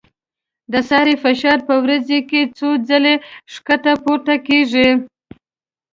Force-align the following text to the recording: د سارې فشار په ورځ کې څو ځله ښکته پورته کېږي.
د 0.71 0.73
سارې 0.89 1.15
فشار 1.23 1.57
په 1.67 1.75
ورځ 1.83 2.07
کې 2.29 2.41
څو 2.57 2.69
ځله 2.87 3.13
ښکته 3.53 3.93
پورته 4.03 4.35
کېږي. 4.47 4.87